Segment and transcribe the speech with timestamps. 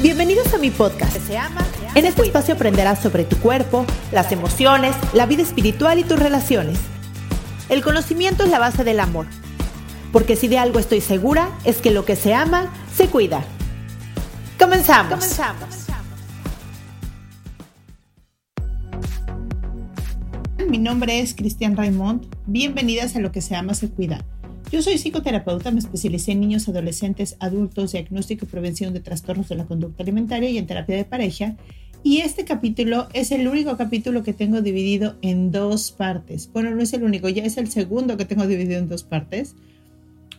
[0.00, 1.16] Bienvenidos a mi podcast.
[1.96, 6.78] En este espacio aprenderás sobre tu cuerpo, las emociones, la vida espiritual y tus relaciones.
[7.68, 9.26] El conocimiento es la base del amor.
[10.12, 13.44] Porque si de algo estoy segura es que lo que se ama, se cuida.
[14.56, 15.18] Comenzamos.
[15.18, 15.68] Comenzamos.
[20.68, 22.24] Mi nombre es Cristian Raimond.
[22.46, 24.24] Bienvenidas a Lo que se ama, se cuida
[24.70, 29.56] yo soy psicoterapeuta, me especialicé en niños, adolescentes, adultos, diagnóstico y prevención de trastornos de
[29.56, 31.56] la conducta alimentaria y en terapia de pareja.
[32.02, 36.50] Y este capítulo es el único capítulo que tengo dividido en dos partes.
[36.52, 39.56] Bueno, no es el único, ya es el segundo que tengo dividido en dos partes.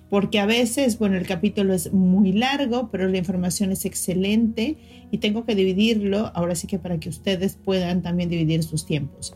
[0.10, 4.78] Porque a veces, bueno, el capítulo es muy largo, pero la información es excelente
[5.12, 9.34] y tengo que dividirlo, ahora sí que para que ustedes puedan también dividir sus tiempos.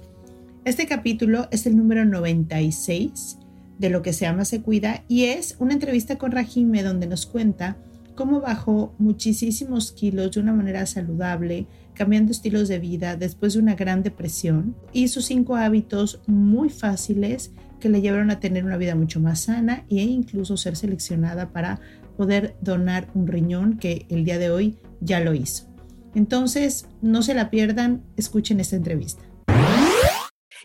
[0.66, 3.38] Este capítulo es el número 96
[3.78, 7.26] de lo que se ama se cuida y es una entrevista con Rajime donde nos
[7.26, 7.78] cuenta
[8.16, 13.76] cómo bajó muchísimos kilos de una manera saludable, cambiando estilos de vida después de una
[13.76, 18.96] gran depresión y sus cinco hábitos muy fáciles que le llevaron a tener una vida
[18.96, 21.82] mucho más sana e incluso ser seleccionada para
[22.16, 25.68] poder donar un riñón que el día de hoy ya lo hizo.
[26.16, 29.24] Entonces, no se la pierdan, escuchen esta entrevista.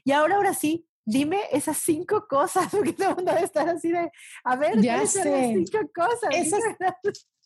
[0.04, 3.90] Y ahora, ahora sí, dime esas cinco cosas, porque todo el mundo debe estar así
[3.90, 4.10] de,
[4.44, 5.54] a ver, ya sé.
[5.54, 6.30] cinco cosas.
[6.34, 6.60] Esas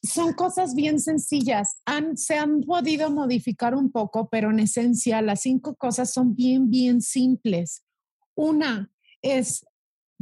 [0.03, 1.81] son cosas bien sencillas.
[1.87, 6.71] Han, se han podido modificar un poco, pero en esencia las cinco cosas son bien,
[6.71, 7.85] bien simples.
[8.35, 8.91] Una
[9.23, 9.65] es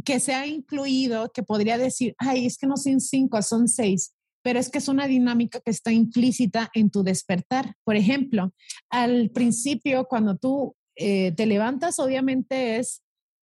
[0.04, 4.12] que se ha incluido, que podría decir, ay, es que no son cinco, son seis,
[4.42, 7.74] pero es que es una dinámica que está implícita en tu despertar.
[7.84, 8.52] Por ejemplo,
[8.90, 13.02] al principio, cuando tú eh, te levantas, obviamente es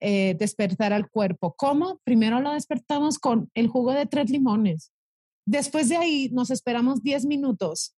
[0.04, 1.54] eh, despertar al cuerpo.
[1.56, 2.00] ¿Cómo?
[2.02, 4.90] Primero lo despertamos con el jugo de tres limones.
[5.46, 7.94] Después de ahí nos esperamos 10 minutos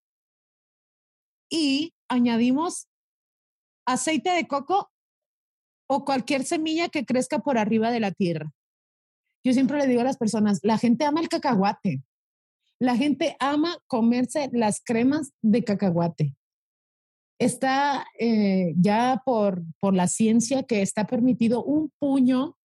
[1.50, 2.90] y añadimos
[3.88, 4.92] aceite de coco
[5.90, 8.52] o cualquier semilla que crezca por arriba de la tierra.
[9.46, 12.04] Yo siempre le digo a las personas, la gente ama el cacahuate.
[12.82, 16.36] La gente ama comerse las cremas de cacahuate
[17.44, 22.58] está eh, ya por, por la ciencia que está permitido un puño,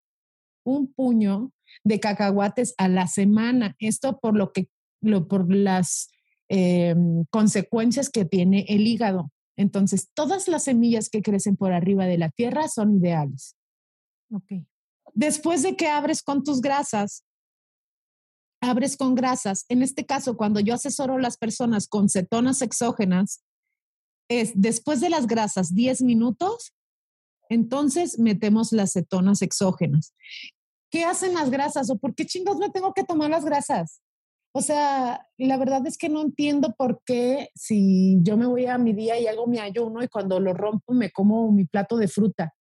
[0.65, 1.53] un puño
[1.85, 3.77] de cacahuates a la semana.
[3.79, 4.69] Esto por lo que,
[5.01, 6.11] lo, por las
[6.49, 6.95] eh,
[7.31, 9.31] consecuencias que tiene el hígado.
[9.57, 13.57] Entonces, todas las semillas que crecen por arriba de la tierra son ideales.
[14.33, 14.65] Ok.
[15.15, 17.25] Después de que abres con tus grasas,
[18.61, 19.65] abres con grasas.
[19.69, 23.43] En este caso, cuando yo asesoro a las personas con cetonas exógenas,
[24.29, 26.75] es después de las grasas 10 minutos,
[27.49, 30.15] entonces metemos las cetonas exógenas.
[30.91, 34.01] ¿Qué hacen las grasas o por qué chingos me tengo que tomar las grasas?
[34.53, 38.79] O sea, la verdad es que no entiendo por qué si yo me voy a
[38.79, 42.09] mi día y hago mi ayuno y cuando lo rompo me como mi plato de
[42.09, 42.55] fruta.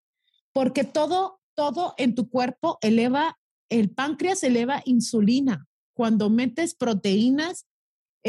[0.54, 3.38] Porque todo, todo en tu cuerpo eleva,
[3.70, 5.66] el páncreas eleva insulina.
[5.94, 7.66] Cuando metes proteínas,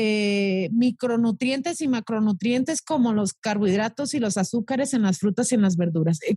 [0.01, 5.63] eh, micronutrientes y macronutrientes como los carbohidratos y los azúcares en las frutas y en
[5.63, 6.23] las verduras.
[6.23, 6.37] Eh,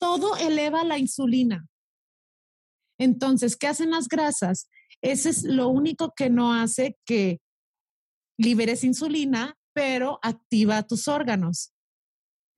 [0.00, 1.68] todo eleva la insulina.
[2.98, 4.68] Entonces, ¿qué hacen las grasas?
[5.02, 7.38] Ese es lo único que no hace que
[8.40, 11.72] liberes insulina, pero activa tus órganos.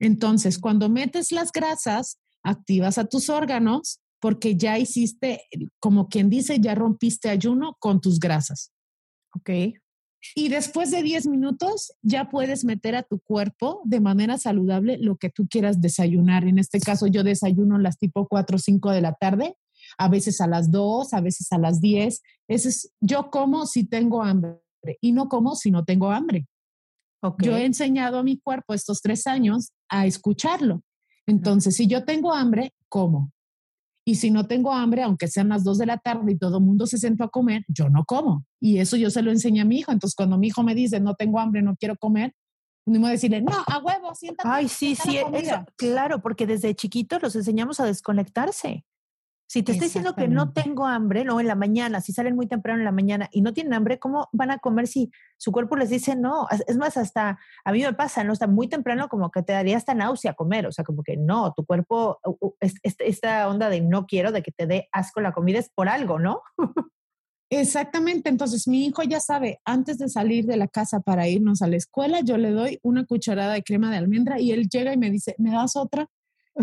[0.00, 5.42] Entonces, cuando metes las grasas, activas a tus órganos porque ya hiciste,
[5.78, 8.72] como quien dice, ya rompiste ayuno con tus grasas.
[9.34, 9.50] Ok.
[10.34, 15.16] Y después de 10 minutos ya puedes meter a tu cuerpo de manera saludable lo
[15.16, 16.44] que tú quieras desayunar.
[16.44, 19.56] En este caso yo desayuno las tipo 4 o 5 de la tarde,
[19.96, 22.22] a veces a las 2, a veces a las 10.
[22.48, 24.58] Ese es, yo como si tengo hambre
[25.00, 26.46] y no como si no tengo hambre.
[27.40, 30.82] Yo he enseñado a mi cuerpo estos tres años a escucharlo.
[31.26, 33.32] Entonces, si yo tengo hambre, como.
[34.08, 36.64] Y si no tengo hambre, aunque sean las dos de la tarde y todo el
[36.64, 38.46] mundo se sentó a comer, yo no como.
[38.58, 39.92] Y eso yo se lo enseño a mi hijo.
[39.92, 42.32] Entonces, cuando mi hijo me dice, no tengo hambre, no quiero comer,
[42.86, 44.48] no me decirle, no, a huevo, siéntate.
[44.50, 48.86] Ay, sí, sí, eso, claro, porque desde chiquitos los enseñamos a desconectarse.
[49.50, 52.46] Si te estoy diciendo que no tengo hambre, no, en la mañana, si salen muy
[52.46, 55.74] temprano en la mañana y no tienen hambre, ¿cómo van a comer si su cuerpo
[55.74, 56.46] les dice no?
[56.66, 58.34] Es más, hasta a mí me pasa, ¿no?
[58.34, 61.54] Está muy temprano como que te daría hasta náusea comer, o sea, como que no,
[61.54, 62.20] tu cuerpo,
[62.60, 66.18] esta onda de no quiero, de que te dé asco la comida es por algo,
[66.18, 66.42] ¿no?
[67.50, 71.68] Exactamente, entonces mi hijo ya sabe, antes de salir de la casa para irnos a
[71.68, 74.98] la escuela, yo le doy una cucharada de crema de almendra y él llega y
[74.98, 76.10] me dice, ¿me das otra?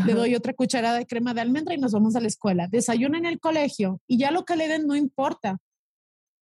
[0.06, 2.68] Le doy otra cucharada de crema de almendra y nos vamos a la escuela.
[2.68, 5.58] Desayuna en el colegio y ya lo que le den no importa.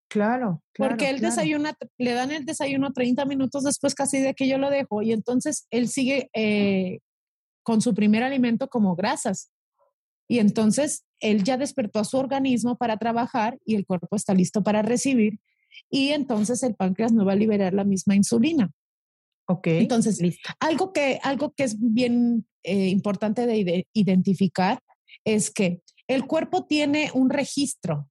[0.09, 0.61] Claro.
[0.77, 4.69] porque él desayuna, le dan el desayuno 30 minutos después casi de que yo lo
[4.69, 6.99] dejo y entonces él sigue eh,
[7.63, 9.49] con su primer alimento como grasas.
[10.27, 14.61] Y entonces él ya despertó a su organismo para trabajar y el cuerpo está listo
[14.61, 15.39] para recibir
[15.89, 18.71] y entonces el páncreas no va a liberar la misma insulina.
[19.47, 19.67] Ok.
[19.67, 20.19] Entonces,
[20.59, 24.79] algo que, algo que es bien eh, importante de identificar
[25.25, 28.09] es que el cuerpo tiene un registro.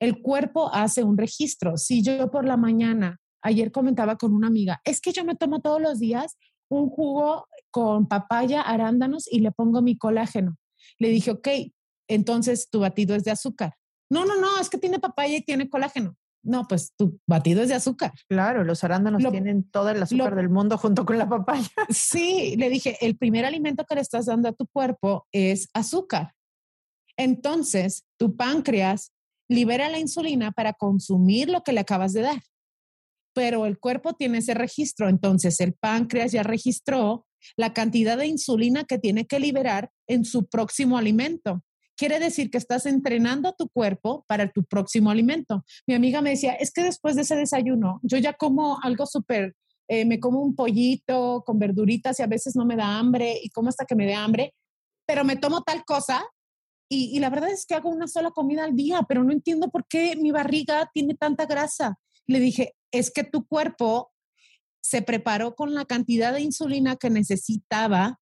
[0.00, 1.76] El cuerpo hace un registro.
[1.76, 5.60] Si yo por la mañana, ayer comentaba con una amiga, es que yo me tomo
[5.60, 6.36] todos los días
[6.68, 10.56] un jugo con papaya, arándanos y le pongo mi colágeno.
[10.98, 11.48] Le dije, ok,
[12.08, 13.74] entonces tu batido es de azúcar.
[14.10, 16.16] No, no, no, es que tiene papaya y tiene colágeno.
[16.44, 18.12] No, pues tu batido es de azúcar.
[18.28, 21.68] Claro, los arándanos tienen todo el azúcar del mundo junto con la papaya.
[21.88, 26.34] Sí, le dije, el primer alimento que le estás dando a tu cuerpo es azúcar.
[27.16, 29.12] Entonces, tu páncreas
[29.48, 32.42] libera la insulina para consumir lo que le acabas de dar.
[33.34, 37.26] Pero el cuerpo tiene ese registro, entonces el páncreas ya registró
[37.56, 41.62] la cantidad de insulina que tiene que liberar en su próximo alimento
[41.96, 45.64] quiere decir que estás entrenando a tu cuerpo para tu próximo alimento.
[45.86, 49.54] Mi amiga me decía, es que después de ese desayuno, yo ya como algo súper,
[49.88, 53.50] eh, me como un pollito con verduritas y a veces no me da hambre y
[53.50, 54.54] como hasta que me dé hambre,
[55.06, 56.24] pero me tomo tal cosa
[56.88, 59.70] y, y la verdad es que hago una sola comida al día, pero no entiendo
[59.70, 61.98] por qué mi barriga tiene tanta grasa.
[62.26, 64.12] Le dije, es que tu cuerpo
[64.82, 68.20] se preparó con la cantidad de insulina que necesitaba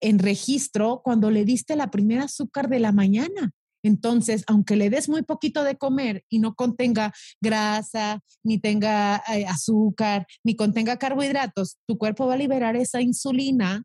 [0.00, 3.52] en registro cuando le diste la primera azúcar de la mañana.
[3.84, 9.46] Entonces, aunque le des muy poquito de comer y no contenga grasa, ni tenga eh,
[9.46, 13.84] azúcar, ni contenga carbohidratos, tu cuerpo va a liberar esa insulina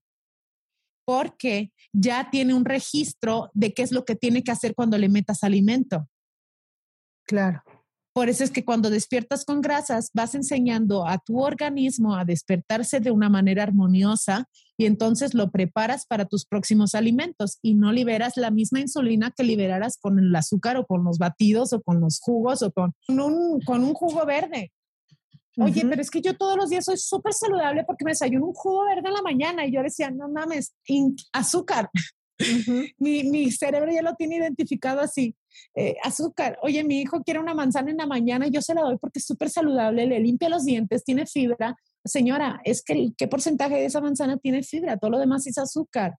[1.06, 5.10] porque ya tiene un registro de qué es lo que tiene que hacer cuando le
[5.10, 6.08] metas alimento.
[7.28, 7.62] Claro.
[8.14, 13.00] Por eso es que cuando despiertas con grasas, vas enseñando a tu organismo a despertarse
[13.00, 14.48] de una manera armoniosa
[14.78, 19.44] y entonces lo preparas para tus próximos alimentos y no liberas la misma insulina que
[19.44, 23.62] liberaras con el azúcar o con los batidos o con los jugos o con un,
[23.62, 24.72] con un jugo verde.
[25.58, 28.54] Oye, pero es que yo todos los días soy súper saludable porque me desayuno un
[28.54, 30.74] jugo verde en la mañana y yo decía, no mames,
[31.32, 31.90] azúcar.
[32.98, 35.36] mi, mi, cerebro ya lo tiene identificado así.
[35.76, 36.58] Eh, azúcar.
[36.64, 39.20] Oye, mi hijo quiere una manzana en la mañana y yo se la doy porque
[39.20, 41.76] es súper saludable, le limpia los dientes, tiene fibra.
[42.06, 46.18] Señora, es que qué porcentaje de esa manzana tiene fibra, todo lo demás es azúcar.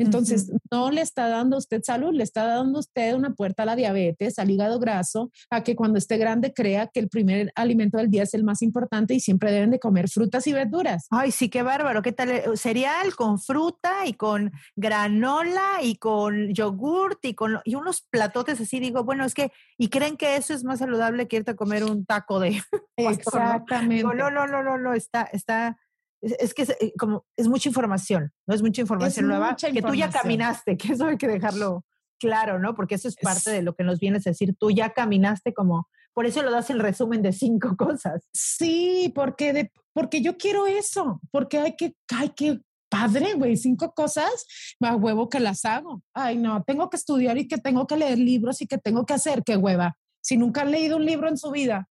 [0.00, 3.76] Entonces, no le está dando usted salud, le está dando usted una puerta a la
[3.76, 8.10] diabetes, al hígado graso, a que cuando esté grande crea que el primer alimento del
[8.10, 11.06] día es el más importante y siempre deben de comer frutas y verduras.
[11.10, 12.02] Ay, sí, qué bárbaro.
[12.02, 12.30] ¿Qué tal?
[12.30, 18.60] Eh, cereal con fruta y con granola y con yogurt y con y unos platotes
[18.60, 18.80] así.
[18.80, 21.84] Digo, bueno, es que, y creen que eso es más saludable que irte a comer
[21.84, 22.62] un taco de.
[22.96, 24.02] Exactamente.
[24.02, 25.78] no, no, no, no, no, no, está, está
[26.22, 29.94] es, que es, eh, como es mucha información, no es mucha información nueva, que tú
[29.94, 31.84] ya caminaste, que eso hay que dejarlo
[32.18, 32.74] claro, ¿no?
[32.74, 35.88] Porque eso es parte de lo que nos vienes a decir, tú ya caminaste como,
[36.12, 38.22] por eso lo das el resumen de cinco cosas.
[38.32, 42.60] Sí, porque, de, porque yo quiero eso, porque hay que, hay que,
[42.90, 44.46] padre, güey, cinco cosas,
[44.80, 46.02] a huevo que las hago.
[46.12, 49.14] Ay, no, tengo que estudiar y que tengo que leer libros y que tengo que
[49.14, 49.96] hacer, qué hueva.
[50.22, 51.88] Si nunca han leído un libro en su vida,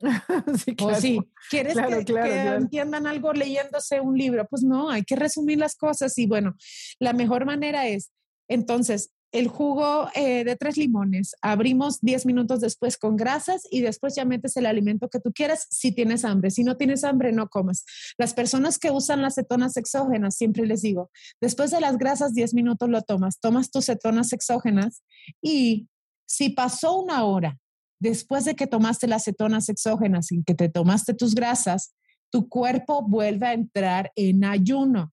[0.64, 0.96] sí, claro.
[0.96, 1.76] O sí, ¿quieres
[2.06, 4.46] que, entiendan algo leyéndose un libro?
[4.48, 6.56] Pues no, hay que resumir las cosas y bueno,
[6.98, 8.10] la mejor manera es,
[8.48, 14.16] entonces, el jugo eh, de tres limones, abrimos 10 minutos después con grasas y después
[14.16, 16.50] ya metes el alimento que tú quieras si tienes hambre.
[16.50, 17.84] Si no tienes hambre, no comas.
[18.18, 22.54] Las personas que usan las cetonas exógenas, siempre les digo, después de las grasas 10
[22.54, 25.04] minutos lo tomas, tomas tus cetonas exógenas
[25.40, 25.88] y
[26.26, 27.58] si pasó una hora
[28.00, 31.94] después de que tomaste las cetonas exógenas y que te tomaste tus grasas,
[32.30, 35.12] tu cuerpo vuelve a entrar en ayuno.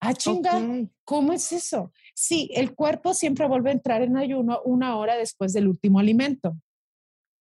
[0.00, 0.60] Ah, chinga,
[1.04, 1.92] ¿cómo es eso?
[2.14, 6.56] Sí, el cuerpo siempre vuelve a entrar en ayuno una hora después del último alimento.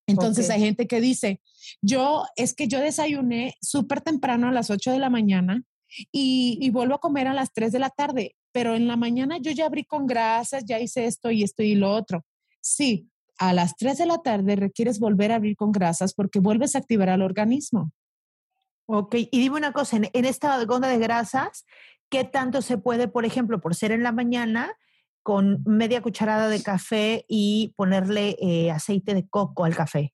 [0.08, 1.42] Entonces hay gente que dice,
[1.82, 5.64] yo es que yo desayuné súper temprano a las 8 de la mañana
[6.12, 9.38] y, y, vuelvo a comer a las 3 de la tarde, pero en la mañana
[9.40, 12.26] yo ya abrí con grasas, ya hice esto y esto y lo otro.
[12.62, 13.11] Sí,
[13.42, 16.80] a las 3 de la tarde requieres volver a abrir con grasas porque vuelves a
[16.80, 17.92] activar al organismo.
[18.88, 21.66] Ok, y dime una cosa, en, en esta gonda de grasas,
[22.10, 24.78] ¿qué tanto se puede, por ejemplo, por ser en la mañana,
[25.24, 30.14] con media cucharada de café y ponerle eh, aceite de coco al café.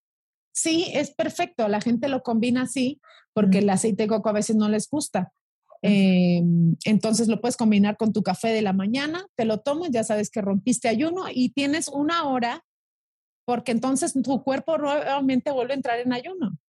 [0.52, 1.68] Sí, es perfecto.
[1.68, 3.00] La gente lo combina así
[3.34, 5.32] porque el aceite de coco a veces no les gusta.
[5.84, 10.04] Em, entonces lo puedes combinar con tu café de la mañana, te lo tomas, ya
[10.04, 12.66] sabes que rompiste ayuno y tienes una hora
[13.48, 16.60] porque entonces tu cuerpo nuevamente vuelve a entrar en ayuno.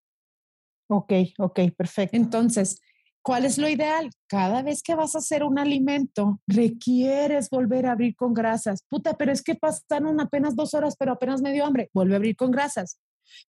[0.88, 2.16] Ok, ok, perfecto.
[2.16, 2.80] Entonces,
[3.20, 4.10] ¿Cuál es lo ideal?
[4.26, 8.84] Cada vez que vas a hacer un alimento, requieres volver a abrir con grasas.
[8.88, 11.90] Puta, pero es que pasaron apenas dos horas, pero apenas me dio hambre.
[11.92, 12.98] Vuelve a abrir con grasas.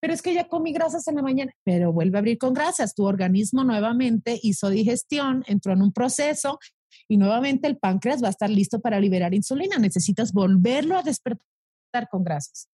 [0.01, 2.93] Pero es que ya comí grasas en la mañana, pero vuelve a abrir con grasas.
[2.93, 6.59] Tu organismo nuevamente hizo digestión, entró en un proceso
[7.07, 9.77] y nuevamente el páncreas va a estar listo para liberar insulina.
[9.77, 12.67] Necesitas volverlo a despertar con grasas.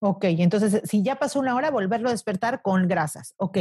[0.00, 3.34] Ok, entonces si ya pasó una hora, volverlo a despertar con grasas.
[3.36, 3.58] Ok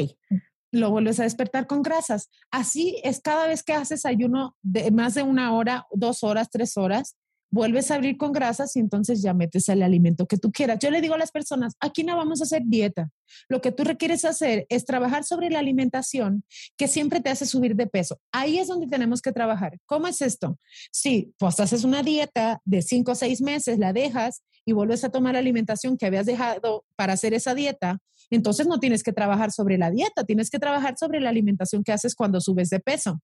[0.72, 2.30] lo vuelves a despertar con grasas.
[2.52, 6.78] Así es cada vez que haces ayuno de más de una hora, dos horas, tres
[6.78, 7.16] horas,
[7.52, 10.80] vuelves a abrir con grasas y entonces ya metes el alimento que tú quieras.
[10.80, 13.10] Yo le digo a las personas, aquí no vamos a hacer dieta.
[13.48, 16.44] Lo que tú requieres hacer es trabajar sobre la alimentación
[16.78, 18.20] que siempre te hace subir de peso.
[18.32, 19.78] Ahí es donde tenemos que trabajar.
[19.86, 20.58] ¿Cómo es esto?
[20.92, 25.10] Si pues haces una dieta de cinco o seis meses, la dejas y vuelves a
[25.10, 29.52] tomar la alimentación que habías dejado para hacer esa dieta, entonces no tienes que trabajar
[29.52, 33.22] sobre la dieta, tienes que trabajar sobre la alimentación que haces cuando subes de peso.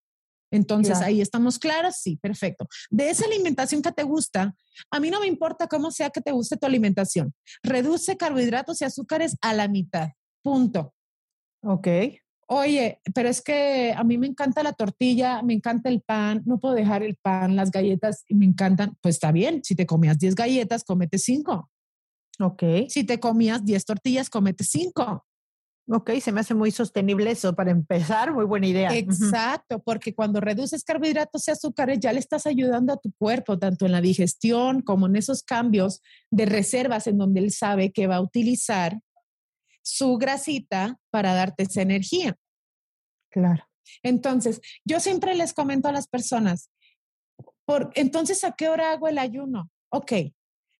[0.52, 2.68] Entonces ahí estamos claros, sí, perfecto.
[2.90, 4.56] De esa alimentación que te gusta,
[4.92, 7.34] a mí no me importa cómo sea que te guste tu alimentación.
[7.64, 10.10] Reduce carbohidratos y azúcares a la mitad.
[10.44, 10.94] Punto.
[11.64, 11.88] Ok.
[12.48, 16.60] Oye, pero es que a mí me encanta la tortilla, me encanta el pan, no
[16.60, 18.96] puedo dejar el pan, las galletas me encantan.
[19.02, 21.72] Pues está bien, si te comías 10 galletas, cómete 5.
[22.40, 22.64] Ok.
[22.90, 25.26] Si te comías 10 tortillas, comete 5.
[25.88, 28.96] Ok, se me hace muy sostenible eso para empezar, muy buena idea.
[28.96, 33.86] Exacto, porque cuando reduces carbohidratos y azúcares ya le estás ayudando a tu cuerpo, tanto
[33.86, 36.02] en la digestión como en esos cambios
[36.32, 39.00] de reservas en donde él sabe que va a utilizar
[39.84, 42.36] su grasita para darte esa energía.
[43.30, 43.68] Claro.
[44.02, 46.72] Entonces, yo siempre les comento a las personas,
[47.66, 49.70] por, entonces, ¿a qué hora hago el ayuno?
[49.90, 50.14] Ok,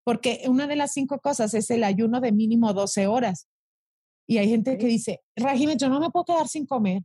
[0.04, 3.48] porque una de las cinco cosas es el ayuno de mínimo 12 horas.
[4.28, 7.04] Y hay gente que dice, Rajime, yo no me puedo quedar sin comer.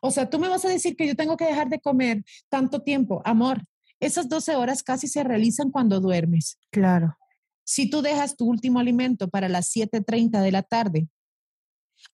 [0.00, 2.80] O sea, tú me vas a decir que yo tengo que dejar de comer tanto
[2.82, 3.20] tiempo.
[3.24, 3.62] Amor,
[4.00, 6.58] esas 12 horas casi se realizan cuando duermes.
[6.70, 7.16] Claro.
[7.64, 11.08] Si tú dejas tu último alimento para las 7.30 de la tarde,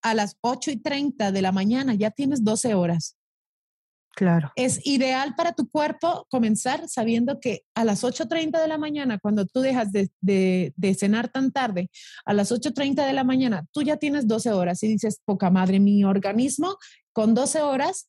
[0.02, 3.16] a las 8.30 de la mañana ya tienes 12 horas.
[4.18, 4.50] Claro.
[4.56, 9.46] Es ideal para tu cuerpo comenzar sabiendo que a las 8.30 de la mañana, cuando
[9.46, 11.88] tú dejas de, cenar tan tarde,
[12.24, 15.78] a las 8.30 de la mañana, tú ya tienes 12 horas y dices, poca madre,
[15.78, 16.78] mi organismo
[17.12, 18.08] con 12 horas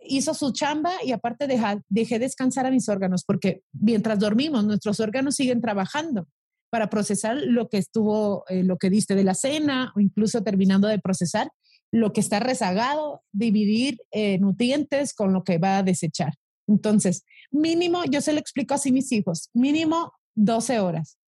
[0.00, 1.46] hizo su chamba y aparte
[1.90, 6.28] dejé descansar a mis órganos, porque mientras dormimos, nuestros órganos siguen trabajando
[6.70, 10.88] para procesar lo que estuvo, eh, lo que diste de la cena o incluso terminando
[10.88, 11.50] de procesar
[11.92, 16.34] lo que está rezagado, dividir eh, nutrientes con lo que va a desechar.
[16.66, 21.18] Entonces, mínimo, yo se lo explico así a mis hijos, mínimo 12 horas.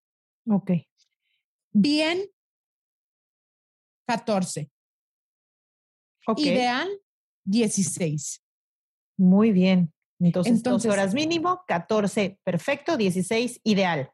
[0.49, 0.73] Ok.
[1.73, 2.25] Bien,
[4.07, 4.71] 14.
[6.27, 6.49] Okay.
[6.49, 6.89] Ideal,
[7.45, 8.43] 16.
[9.19, 9.93] Muy bien.
[10.19, 14.11] Entonces, Entonces 12 horas mínimo, 14 perfecto, 16 ideal.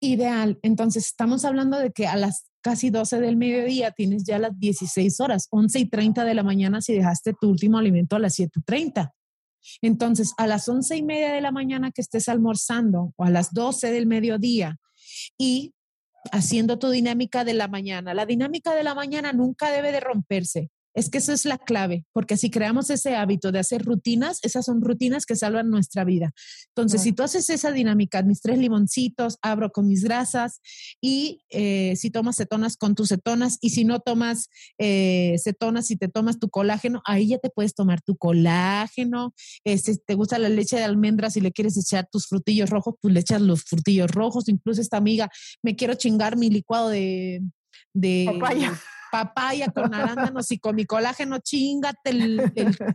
[0.00, 0.58] Ideal.
[0.62, 5.20] Entonces, estamos hablando de que a las casi 12 del mediodía, tienes ya las 16
[5.20, 9.10] horas, 11 y 30 de la mañana si dejaste tu último alimento a las 7.30.
[9.82, 13.52] Entonces, a las 11 y media de la mañana que estés almorzando o a las
[13.52, 14.78] 12 del mediodía
[15.36, 15.74] y
[16.32, 20.70] haciendo tu dinámica de la mañana, la dinámica de la mañana nunca debe de romperse.
[20.94, 24.64] Es que eso es la clave, porque si creamos ese hábito de hacer rutinas, esas
[24.64, 26.32] son rutinas que salvan nuestra vida.
[26.68, 30.60] Entonces, si tú haces esa dinámica, mis tres limoncitos, abro con mis grasas
[31.00, 34.48] y eh, si tomas cetonas con tus cetonas y si no tomas
[34.78, 39.34] eh, cetonas, si te tomas tu colágeno, ahí ya te puedes tomar tu colágeno.
[39.64, 43.12] si te gusta la leche de almendras si le quieres echar tus frutillos rojos, pues
[43.12, 44.48] le echas los frutillos rojos.
[44.48, 45.28] Incluso esta amiga,
[45.60, 47.42] me quiero chingar mi licuado de...
[47.92, 48.80] de papaya
[49.14, 52.52] papaya con arándanos y con mi colágeno, chingate el,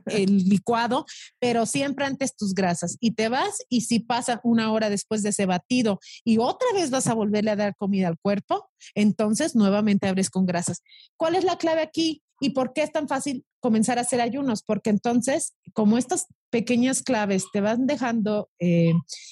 [0.08, 1.06] el, licuado,
[1.40, 2.98] pero siempre antes tus grasas.
[3.00, 6.92] Y te vas y si pasa una hora después de ese batido y otra vez
[6.92, 10.84] vas a volverle a dar comida al cuerpo, entonces nuevamente abres con grasas.
[11.16, 12.22] ¿Cuál es la clave aquí?
[12.42, 14.62] ¿Y por qué es tan fácil comenzar a hacer ayunos?
[14.64, 18.92] Porque entonces, como estas pequeñas claves te van dejando eh,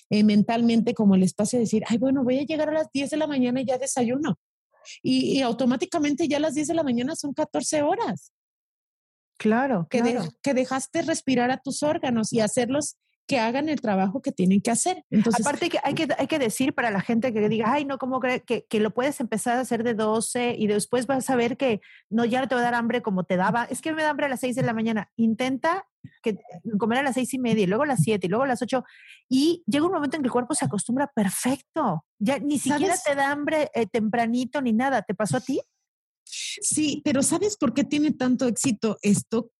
[0.09, 3.09] eh, mentalmente como el espacio de decir, ay, bueno, voy a llegar a las 10
[3.09, 4.37] de la mañana y ya desayuno.
[5.01, 8.31] Y, automáticamente ya a las 10 de la mañana son 14 horas.
[9.37, 10.01] Claro, que,
[10.41, 14.71] que dejaste respirar a tus órganos y hacerlos que hagan el trabajo que tienen que
[14.71, 15.03] hacer.
[15.11, 17.97] Entonces, Aparte que hay, que hay que decir para la gente que diga, ay, no,
[17.97, 21.35] ¿cómo cree que, que, lo puedes empezar a hacer de 12 y después vas a
[21.35, 23.65] ver que no, ya no te va a dar hambre como te daba?
[23.65, 25.11] Es que me da hambre a las 6 de la mañana.
[25.17, 25.85] Intenta
[26.23, 26.37] que,
[26.79, 28.61] comer a las 6 y media y luego a las 7 y luego a las
[28.61, 28.83] 8
[29.27, 32.05] y llega un momento en que el cuerpo se acostumbra perfecto.
[32.19, 35.01] Ya ni siquiera te da hambre eh, tempranito ni nada.
[35.01, 35.59] ¿Te pasó a ti?
[36.23, 39.51] Sí, pero ¿sabes por qué tiene tanto éxito esto?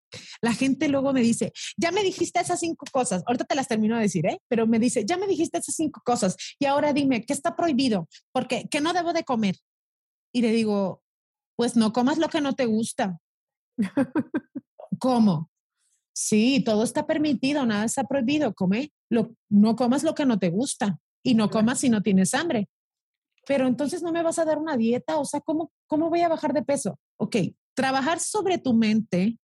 [0.41, 3.95] La gente luego me dice, ya me dijiste esas cinco cosas, ahorita te las termino
[3.95, 4.39] de decir, ¿eh?
[4.47, 8.07] Pero me dice, ya me dijiste esas cinco cosas y ahora dime, ¿qué está prohibido?
[8.31, 9.55] Porque, ¿qué no debo de comer?
[10.33, 11.01] Y le digo,
[11.55, 13.19] pues no comas lo que no te gusta.
[14.99, 15.49] ¿Cómo?
[16.13, 18.53] Sí, todo está permitido, nada está prohibido.
[18.53, 22.33] Come, lo, no comas lo que no te gusta y no comas si no tienes
[22.33, 22.69] hambre.
[23.45, 26.27] Pero entonces no me vas a dar una dieta, o sea, ¿cómo, cómo voy a
[26.27, 26.99] bajar de peso?
[27.17, 27.37] Ok,
[27.75, 29.37] trabajar sobre tu mente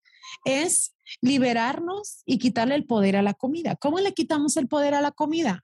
[0.46, 3.76] es liberarnos y quitarle el poder a la comida.
[3.76, 5.64] ¿Cómo le quitamos el poder a la comida?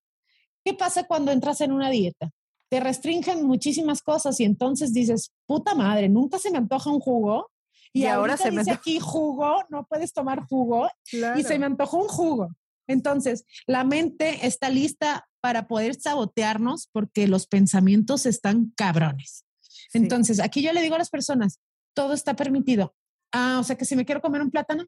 [0.63, 2.32] ¿Qué pasa cuando entras en una dieta?
[2.70, 7.50] Te restringen muchísimas cosas y entonces dices, puta madre, nunca se me antoja un jugo.
[7.92, 11.98] Y, ahora se me dice aquí jugo, no puedes tomar jugo y se me antojó
[11.98, 12.50] un jugo.
[12.88, 19.46] Entonces, la mente está lista para poder sabotearnos porque los pensamientos están cabrones.
[19.94, 21.60] Entonces, aquí yo le digo a las personas,
[21.94, 22.94] todo está permitido.
[23.31, 24.86] Ah, o sea que si me quiero comer un plátano,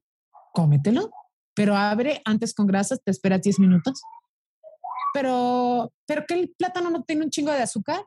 [0.53, 1.11] cómetelo,
[1.53, 4.01] pero abre antes con grasas, te espera 10 minutos.
[5.13, 8.05] Pero, pero que el plátano no tiene un chingo de azúcar.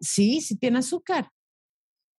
[0.00, 1.30] Sí, sí tiene azúcar.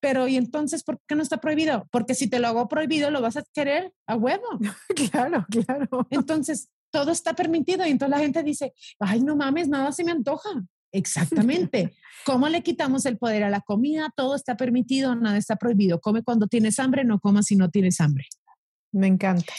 [0.01, 1.87] Pero, ¿y entonces por qué no está prohibido?
[1.91, 4.47] Porque si te lo hago prohibido, lo vas a querer a huevo.
[5.11, 6.07] claro, claro.
[6.09, 7.85] Entonces, todo está permitido.
[7.85, 10.49] Y entonces la gente dice, ay, no mames, nada se me antoja.
[10.91, 11.93] Exactamente.
[12.25, 14.12] ¿Cómo le quitamos el poder a la comida?
[14.15, 15.99] Todo está permitido, nada está prohibido.
[15.99, 18.25] Come cuando tienes hambre, no comas si no tienes hambre.
[18.91, 19.54] Me encanta.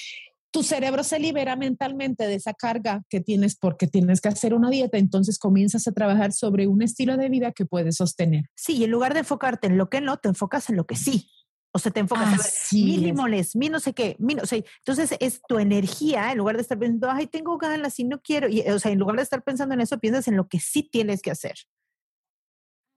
[0.53, 4.69] Tu cerebro se libera mentalmente de esa carga que tienes porque tienes que hacer una
[4.69, 8.47] dieta, entonces comienzas a trabajar sobre un estilo de vida que puedes sostener.
[8.57, 10.97] Sí, y en lugar de enfocarte en lo que no, te enfocas en lo que
[10.97, 11.31] sí.
[11.72, 14.64] O sea, te enfocas a ver mil limones, mi no sé qué, mi no sé.
[14.78, 18.48] Entonces es tu energía, en lugar de estar pensando, ay, tengo ganas y no quiero.
[18.48, 20.83] Y, o sea, en lugar de estar pensando en eso, piensas en lo que sí
[20.83, 21.54] tienes que hacer.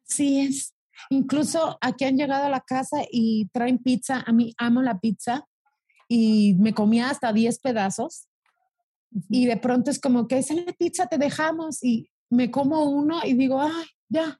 [0.06, 0.74] Sí es.
[1.10, 4.24] Incluso aquí han llegado a la casa y traen pizza.
[4.26, 5.48] A mí amo la pizza
[6.08, 8.28] y me comía hasta 10 pedazos.
[9.30, 13.22] Y de pronto es como que esa la pizza te dejamos y me como uno
[13.24, 14.40] y digo, ay, ya,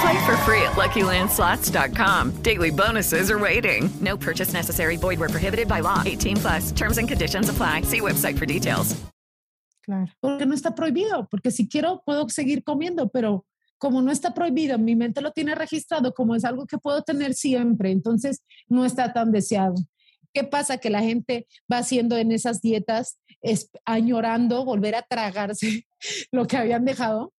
[0.00, 2.42] Play for free at LuckyLandSlots.com.
[2.42, 3.90] Daily bonuses are waiting.
[4.00, 4.96] No purchase necessary.
[4.96, 6.02] Void where prohibited by law.
[6.06, 6.72] 18 plus.
[6.72, 7.82] Terms and conditions apply.
[7.82, 8.96] See website for details.
[9.84, 10.08] Claro.
[10.22, 11.28] Porque no está prohibido.
[11.30, 13.44] Porque si quiero, puedo seguir comiendo, pero
[13.78, 17.34] como no está prohibido, mi mente lo tiene registrado como es algo que puedo tener
[17.34, 17.90] siempre.
[17.90, 19.74] Entonces, no está tan deseado.
[20.32, 20.78] ¿Qué pasa?
[20.78, 25.86] Que la gente va haciendo en esas dietas, es, añorando volver a tragarse
[26.32, 27.34] lo que habían dejado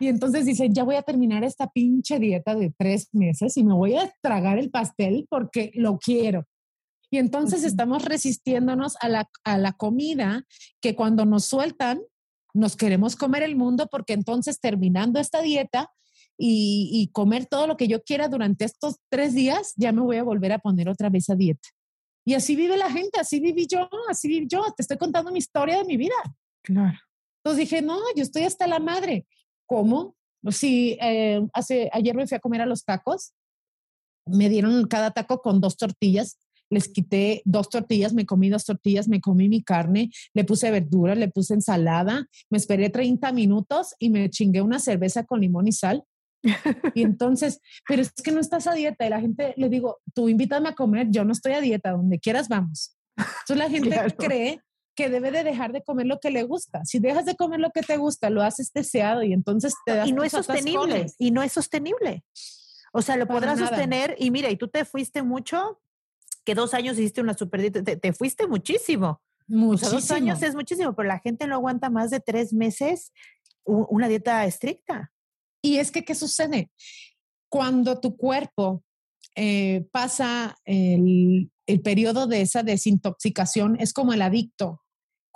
[0.00, 3.74] Y entonces dicen, ya voy a terminar esta pinche dieta de tres meses y me
[3.74, 6.44] voy a tragar el pastel porque lo quiero.
[7.10, 10.44] Y entonces estamos resistiéndonos a la, a la comida
[10.80, 12.00] que cuando nos sueltan,
[12.52, 15.90] nos queremos comer el mundo porque entonces terminando esta dieta
[16.38, 20.18] y, y, comer todo lo que yo quiera durante estos tres días, ya me voy
[20.18, 21.68] a volver a poner otra vez a dieta.
[22.26, 24.62] Y así vive la gente, así viví yo, así viví yo.
[24.76, 26.14] Te estoy contando mi historia de mi vida.
[26.62, 26.98] Claro.
[27.38, 29.26] Entonces dije, no, yo estoy hasta la madre.
[29.66, 30.14] ¿Cómo?
[30.50, 33.32] Si eh, hace, ayer me fui a comer a los tacos,
[34.26, 36.38] me dieron cada taco con dos tortillas
[36.70, 41.14] les quité dos tortillas, me comí dos tortillas, me comí mi carne, le puse verdura,
[41.14, 45.72] le puse ensalada, me esperé 30 minutos y me chingué una cerveza con limón y
[45.72, 46.04] sal.
[46.94, 50.28] Y entonces, pero es que no estás a dieta y la gente le digo, tú
[50.28, 52.96] invítame a comer, yo no estoy a dieta, donde quieras vamos.
[53.16, 54.60] Entonces la gente cree
[54.96, 56.84] que debe de dejar de comer lo que le gusta.
[56.84, 60.08] Si dejas de comer lo que te gusta, lo haces deseado y entonces te das
[60.08, 62.24] Y no es sostenible, y no es sostenible.
[62.92, 65.80] O sea, lo podrás sostener y mira, y tú te fuiste mucho
[66.44, 69.20] que dos años hiciste una super te, te fuiste muchísimo.
[69.46, 70.00] Muchísimo.
[70.00, 73.12] dos años es muchísimo, pero la gente no aguanta más de tres meses
[73.64, 75.12] una dieta estricta.
[75.60, 76.70] Y es que, ¿qué sucede?
[77.48, 78.82] Cuando tu cuerpo
[79.34, 84.85] eh, pasa el, el periodo de esa desintoxicación, es como el adicto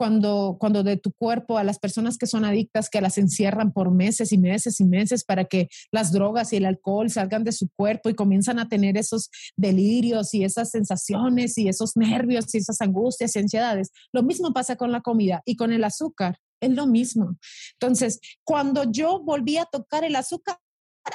[0.01, 3.91] cuando, cuando de tu cuerpo a las personas que son adictas, que las encierran por
[3.91, 7.69] meses y meses y meses para que las drogas y el alcohol salgan de su
[7.77, 12.81] cuerpo y comienzan a tener esos delirios y esas sensaciones y esos nervios y esas
[12.81, 13.91] angustias y ansiedades.
[14.11, 16.39] Lo mismo pasa con la comida y con el azúcar.
[16.63, 17.37] Es lo mismo.
[17.75, 20.57] Entonces, cuando yo volví a tocar el azúcar,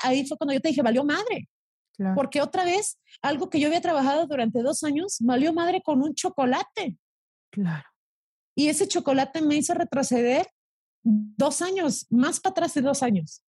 [0.04, 1.50] ahí fue cuando yo te dije, valió madre.
[2.14, 6.14] Porque otra vez, algo que yo había trabajado durante dos años, valió madre con un
[6.14, 7.00] chocolate.
[7.50, 7.95] Claro.
[8.56, 10.48] Y ese chocolate me hizo retroceder
[11.04, 13.44] dos años, más para atrás de dos años,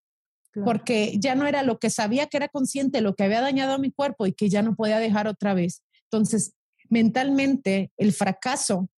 [0.65, 3.77] porque ya no era lo que sabía que era consciente, lo que había dañado a
[3.77, 5.83] mi cuerpo y que ya no podía dejar otra vez.
[6.03, 6.53] Entonces,
[6.89, 8.89] mentalmente, el fracaso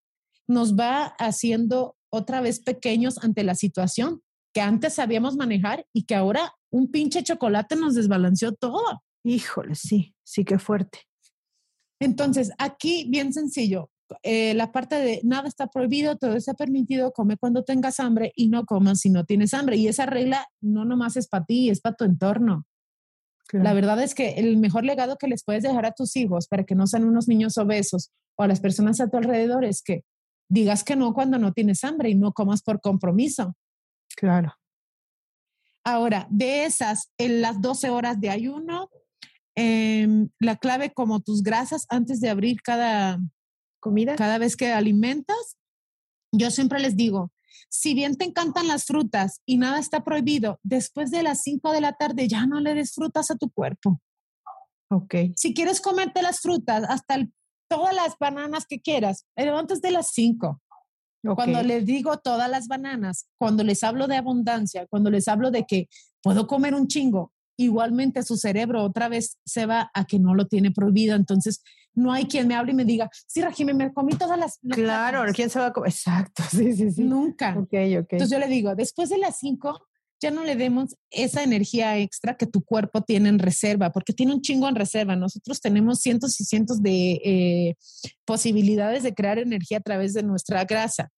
[0.47, 4.21] nos va haciendo otra vez pequeños ante la situación
[4.53, 9.03] que antes sabíamos manejar y que ahora un pinche chocolate nos desbalanceó todo.
[9.23, 10.99] Híjole, sí, sí que fuerte.
[11.99, 13.91] Entonces, aquí bien sencillo,
[14.23, 18.49] eh, la parte de nada está prohibido, todo está permitido, come cuando tengas hambre y
[18.49, 19.77] no comas si no tienes hambre.
[19.77, 22.65] Y esa regla no nomás es para ti, es para tu entorno.
[23.51, 26.65] La verdad es que el mejor legado que les puedes dejar a tus hijos para
[26.65, 30.03] que no sean unos niños obesos o a las personas a tu alrededor es que
[30.49, 33.55] digas que no cuando no tienes hambre y no comas por compromiso.
[34.15, 34.53] Claro.
[35.83, 38.89] Ahora, de esas, en las 12 horas de ayuno,
[39.55, 43.19] em, la clave como tus grasas antes de abrir cada,
[43.79, 44.15] comida.
[44.15, 45.57] Cada vez que alimentas,
[46.31, 47.31] yo siempre les digo,
[47.69, 51.81] si bien te encantan las frutas y nada está prohibido, después de las 5 de
[51.81, 54.01] la tarde ya no le des frutas a tu cuerpo.
[54.91, 55.15] Ok.
[55.35, 57.27] Si quieres comerte las frutas, hasta
[57.69, 60.61] todas las bananas que quieras, pero antes de las 5.
[61.35, 65.65] Cuando les digo todas las bananas, cuando les hablo de abundancia, cuando les hablo de
[65.65, 65.89] que
[66.23, 70.47] puedo comer un chingo, igualmente su cerebro otra vez se va a que no lo
[70.47, 71.15] tiene prohibido.
[71.15, 71.61] Entonces,
[71.93, 74.59] no hay quien me hable y me diga, sí, Regime, me comí todas las.
[74.69, 75.89] Claro, ¿quién se va a comer?
[75.89, 77.03] Exacto, sí, sí, sí.
[77.03, 77.55] Nunca.
[77.57, 78.13] Ok, ok.
[78.13, 79.87] Entonces yo le digo, después de las cinco,
[80.21, 84.33] ya no le demos esa energía extra que tu cuerpo tiene en reserva, porque tiene
[84.33, 85.15] un chingo en reserva.
[85.15, 87.75] Nosotros tenemos cientos y cientos de eh,
[88.25, 91.09] posibilidades de crear energía a través de nuestra grasa.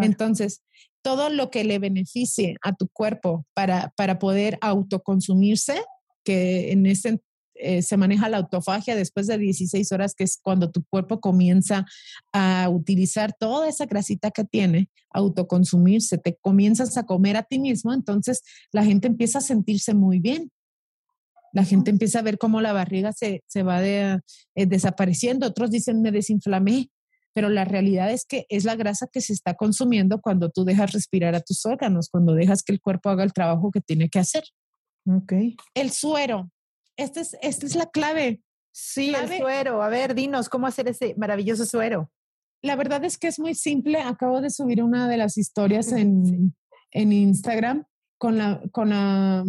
[0.00, 0.62] Entonces,
[1.02, 5.82] todo lo que le beneficie a tu cuerpo para, para poder autoconsumirse,
[6.22, 7.20] que en ese
[7.62, 11.86] eh, se maneja la autofagia después de 16 horas, que es cuando tu cuerpo comienza
[12.32, 17.92] a utilizar toda esa grasita que tiene, autoconsumirse, te comienzas a comer a ti mismo,
[17.92, 18.42] entonces
[18.72, 20.50] la gente empieza a sentirse muy bien.
[21.52, 24.20] La gente empieza a ver cómo la barriga se, va eh,
[24.54, 25.48] desapareciendo.
[25.48, 26.90] Otros dicen, me desinflamé,
[27.32, 30.92] pero la realidad es que es la grasa que se está consumiendo cuando tú dejas
[30.92, 34.18] respirar a tus órganos, cuando dejas que el cuerpo haga el trabajo que tiene que
[34.20, 34.44] hacer.
[35.06, 35.56] Okay.
[35.74, 36.50] El suero,
[37.02, 38.40] esta es, esta es la clave.
[38.72, 39.82] Sí, el suero.
[39.82, 42.10] A ver, dinos, ¿cómo hacer ese maravilloso suero?
[42.62, 44.00] La verdad es que es muy simple.
[44.00, 46.54] Acabo de subir una de las historias en,
[46.92, 47.84] en Instagram
[48.18, 49.44] con la, con la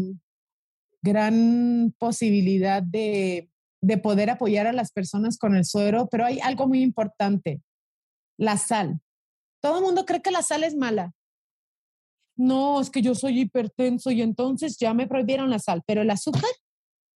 [1.02, 3.50] gran posibilidad de,
[3.82, 7.62] de poder apoyar a las personas con el suero, pero hay algo muy importante,
[8.38, 9.02] la sal.
[9.62, 11.14] Todo el mundo cree que la sal es mala.
[12.38, 16.10] No, es que yo soy hipertenso y entonces ya me prohibieron la sal, pero el
[16.10, 16.50] azúcar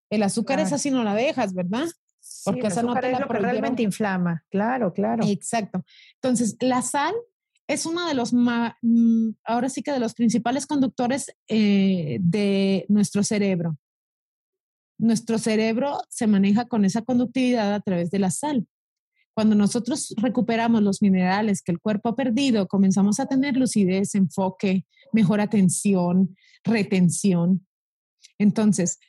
[0.10, 1.88] el azúcar es así no la dejas, ¿verdad?
[2.44, 4.44] Porque esa no te la realmente inflama.
[4.50, 5.26] Claro, claro.
[5.26, 5.84] Exacto.
[6.16, 7.14] Entonces, la sal
[7.68, 13.24] es uno de los, mm, ahora sí que de los principales conductores eh, de nuestro
[13.24, 13.78] cerebro.
[14.98, 18.68] Nuestro cerebro se maneja con esa conductividad a través de la sal.
[19.34, 24.86] Cuando nosotros recuperamos los minerales que el cuerpo ha perdido, comenzamos a tener lucidez, enfoque,
[25.12, 27.68] mejor atención, retención.
[28.38, 29.00] Entonces,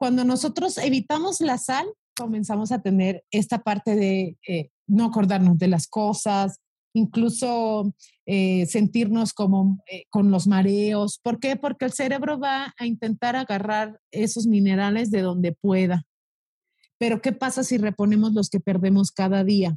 [0.00, 1.86] cuando nosotros evitamos la sal,
[2.16, 6.58] comenzamos a tener esta parte de eh, no acordarnos de las cosas,
[6.94, 7.92] incluso
[8.24, 11.20] eh, sentirnos como eh, con los mareos.
[11.22, 11.56] ¿Por qué?
[11.56, 16.04] Porque el cerebro va a intentar agarrar esos minerales de donde pueda.
[16.98, 19.76] Pero ¿qué pasa si reponemos los que perdemos cada día?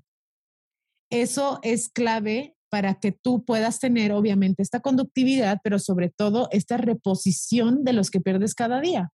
[1.10, 6.78] Eso es clave para que tú puedas tener, obviamente, esta conductividad, pero sobre todo esta
[6.78, 9.12] reposición de los que pierdes cada día.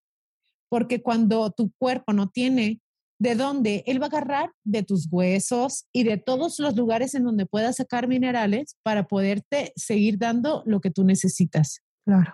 [0.69, 2.79] Porque cuando tu cuerpo no tiene
[3.19, 3.83] ¿De dónde?
[3.85, 7.75] Él va a agarrar de tus huesos y de todos los lugares en donde puedas
[7.75, 11.81] sacar minerales para poderte seguir dando lo que tú necesitas.
[12.05, 12.33] Claro.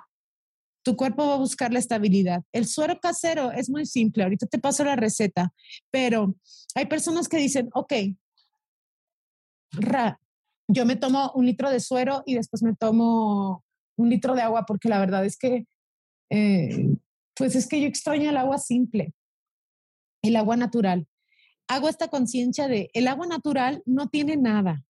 [0.83, 2.43] Tu cuerpo va a buscar la estabilidad.
[2.51, 4.21] El suero casero es muy simple.
[4.21, 5.51] Ahorita te paso la receta,
[5.89, 6.35] pero
[6.75, 7.93] hay personas que dicen, ok,
[9.71, 10.19] ra,
[10.67, 13.63] yo me tomo un litro de suero y después me tomo
[13.97, 15.65] un litro de agua porque la verdad es que,
[16.29, 16.95] eh,
[17.35, 19.13] pues es que yo extraño el agua simple
[20.27, 21.07] el agua natural.
[21.67, 24.83] Hago esta conciencia de el agua natural no tiene nada,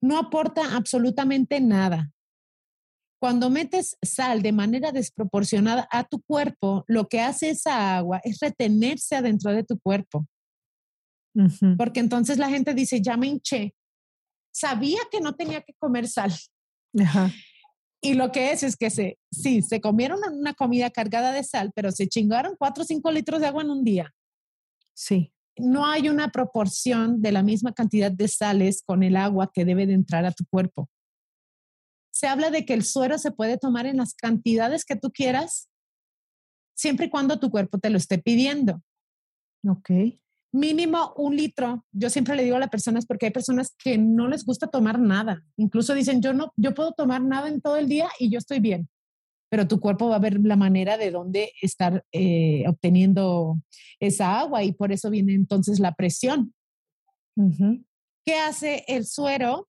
[0.00, 2.12] no aporta absolutamente nada.
[3.20, 8.38] Cuando metes sal de manera desproporcionada a tu cuerpo, lo que hace esa agua es
[8.40, 10.26] retenerse adentro de tu cuerpo.
[11.76, 13.74] Porque entonces la gente dice, ya me hinché.
[14.52, 16.32] Sabía que no tenía que comer sal.
[18.02, 21.70] Y lo que es es que se, sí, se comieron una comida cargada de sal,
[21.74, 24.14] pero se chingaron 4 o 5 litros de agua en un día.
[24.94, 25.32] Sí.
[25.56, 29.86] No hay una proporción de la misma cantidad de sales con el agua que debe
[29.86, 30.88] de entrar a tu cuerpo.
[32.10, 35.68] Se habla de que el suero se puede tomar en las cantidades que tú quieras,
[36.74, 38.82] siempre y cuando tu cuerpo te lo esté pidiendo.
[39.68, 39.90] Ok
[40.52, 41.84] mínimo un litro.
[41.92, 44.98] Yo siempre le digo a las personas porque hay personas que no les gusta tomar
[44.98, 45.44] nada.
[45.56, 48.60] Incluso dicen, yo no, yo puedo tomar nada en todo el día y yo estoy
[48.60, 48.88] bien.
[49.50, 53.58] Pero tu cuerpo va a ver la manera de dónde estar eh, obteniendo
[53.98, 56.54] esa agua y por eso viene entonces la presión.
[58.24, 59.68] ¿Qué hace el suero?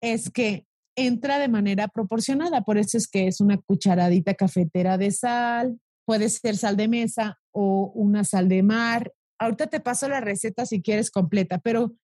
[0.00, 2.62] Es que entra de manera proporcionada.
[2.62, 7.38] Por eso es que es una cucharadita cafetera de sal, puede ser sal de mesa
[7.52, 11.96] o una sal de mar ahorita te paso la receta si quieres completa, pero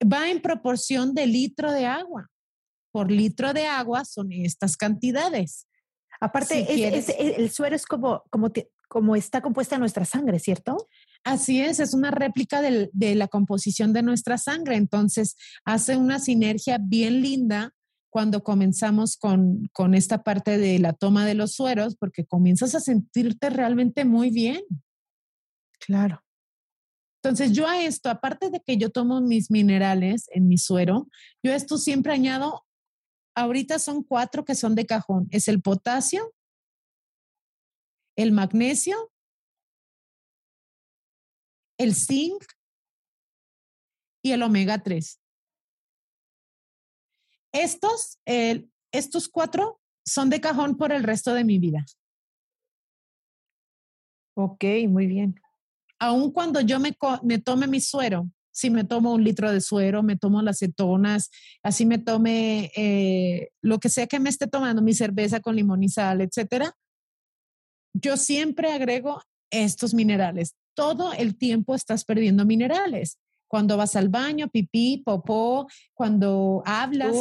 [0.00, 2.30] va en proporción de litro de agua.
[2.92, 5.66] Por litro de agua son estas cantidades.
[6.20, 6.66] Aparte,
[7.36, 8.52] el suero es como, como,
[8.88, 10.76] como está compuesta nuestra sangre, ¿cierto?
[11.24, 14.76] Así es, es una réplica de la composición de nuestra sangre.
[14.76, 17.72] Entonces, hace una sinergia bien linda
[18.10, 22.80] cuando comenzamos con, con esta parte de la toma de los sueros, porque comienzas a
[22.80, 24.62] sentirte realmente muy bien.
[25.80, 26.23] Claro.
[27.24, 31.08] Entonces yo a esto, aparte de que yo tomo mis minerales en mi suero,
[31.42, 32.66] yo a esto siempre añado,
[33.34, 35.26] ahorita son cuatro que son de cajón.
[35.30, 36.34] Es el potasio,
[38.14, 39.10] el magnesio,
[41.78, 42.44] el zinc
[44.22, 45.18] y el omega 3.
[47.52, 48.18] Estos,
[48.92, 51.86] estos cuatro son de cajón por el resto de mi vida.
[54.34, 55.40] Ok, muy bien
[56.04, 60.02] aun cuando yo me, me tome mi suero, si me tomo un litro de suero,
[60.02, 61.30] me tomo las cetonas,
[61.62, 65.82] así me tome eh, lo que sea que me esté tomando, mi cerveza con limón
[65.82, 66.72] y sal, etcétera,
[67.94, 70.54] yo siempre agrego estos minerales.
[70.76, 73.18] Todo el tiempo estás perdiendo minerales.
[73.48, 77.14] Cuando vas al baño, pipí, popó, cuando hablas,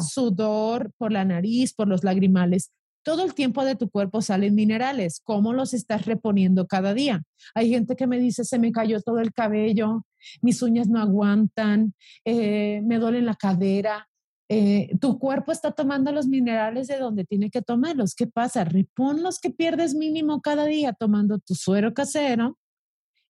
[0.00, 5.20] sudor por la nariz, por los lagrimales todo el tiempo de tu cuerpo salen minerales.
[5.24, 7.22] ¿Cómo los estás reponiendo cada día?
[7.54, 10.04] Hay gente que me dice, se me cayó todo el cabello,
[10.42, 14.08] mis uñas no aguantan, eh, me duele la cadera.
[14.50, 18.14] Eh, tu cuerpo está tomando los minerales de donde tiene que tomarlos.
[18.14, 18.64] ¿Qué pasa?
[18.64, 22.58] Repon los que pierdes mínimo cada día tomando tu suero casero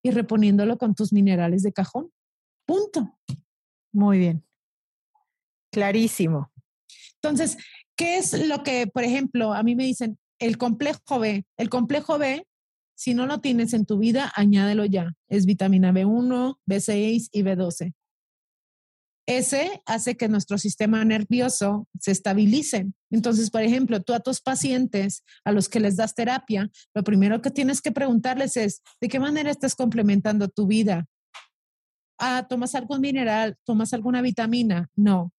[0.02, 2.12] y reponiéndolo con tus minerales de cajón.
[2.66, 3.18] Punto.
[3.92, 4.44] Muy bien.
[5.72, 6.50] Clarísimo.
[7.14, 7.58] Entonces,
[7.98, 11.44] ¿Qué es lo que, por ejemplo, a mí me dicen, el complejo B?
[11.56, 12.46] El complejo B,
[12.94, 15.14] si no lo tienes en tu vida, añádelo ya.
[15.26, 17.94] Es vitamina B1, B6 y B12.
[19.26, 22.86] Ese hace que nuestro sistema nervioso se estabilice.
[23.10, 27.42] Entonces, por ejemplo, tú a tus pacientes a los que les das terapia, lo primero
[27.42, 31.04] que tienes que preguntarles es, ¿de qué manera estás complementando tu vida?
[32.16, 33.56] Ah, ¿tomas algún mineral?
[33.64, 34.88] ¿Tomas alguna vitamina?
[34.94, 35.32] No.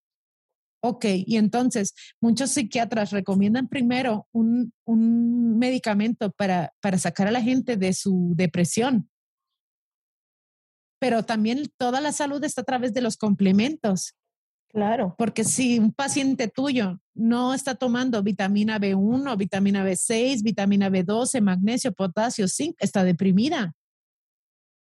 [0.82, 7.42] Ok, y entonces muchos psiquiatras recomiendan primero un, un medicamento para, para sacar a la
[7.42, 9.10] gente de su depresión.
[11.00, 14.15] Pero también toda la salud está a través de los complementos.
[14.70, 15.15] Claro.
[15.18, 21.92] Porque si un paciente tuyo no está tomando vitamina B1, vitamina B6, vitamina B12, magnesio,
[21.92, 23.74] potasio, zinc, está deprimida.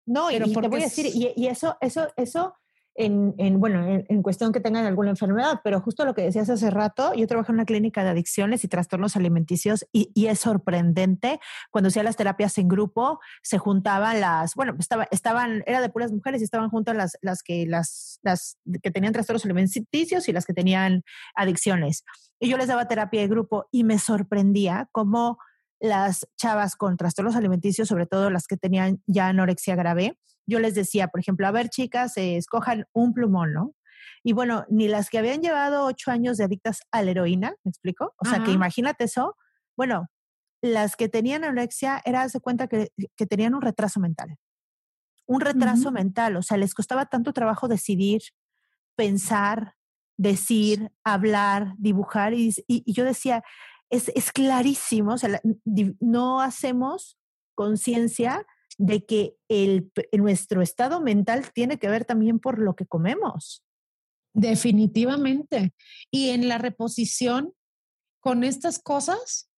[0.05, 2.55] No, Pero y te voy a decir, y, y eso, eso, eso
[2.99, 6.69] en, en, bueno, en, cuestión que tengan alguna enfermedad, pero justo lo que decías hace
[6.69, 11.39] rato, yo trabajo en una clínica de adicciones y trastornos alimenticios y, y es sorprendente
[11.71, 16.11] cuando hacía las terapias en grupo, se juntaban las, bueno, estaba, estaban, era de puras
[16.11, 20.45] mujeres y estaban juntas las, las que, las, las que tenían trastornos alimenticios y las
[20.45, 21.03] que tenían
[21.35, 22.03] adicciones.
[22.37, 25.39] Y yo les daba terapia de grupo y me sorprendía cómo
[25.79, 30.75] las chavas con trastornos alimenticios, sobre todo las que tenían ya anorexia grave, yo les
[30.75, 33.75] decía, por ejemplo, a ver, chicas, eh, escojan un plumón, ¿no?
[34.23, 37.69] Y bueno, ni las que habían llevado ocho años de adictas a la heroína, ¿me
[37.69, 38.13] explico?
[38.17, 39.35] O sea, que imagínate eso.
[39.77, 40.07] Bueno,
[40.61, 44.35] las que tenían anorexia era de cuenta que, que tenían un retraso mental.
[45.25, 48.21] Un retraso mental, o sea, les costaba tanto trabajo decidir,
[48.95, 49.75] pensar,
[50.17, 52.33] decir, hablar, dibujar.
[52.33, 53.43] Y, y- y yo decía,
[53.89, 55.15] es, es clarísimo,
[55.99, 57.17] no hacemos
[57.55, 58.45] conciencia
[58.77, 63.63] de que el, nuestro estado mental tiene que ver también por lo que comemos.
[64.33, 65.73] Definitivamente.
[66.11, 67.53] Y en la reposición,
[68.21, 69.49] con estas cosas,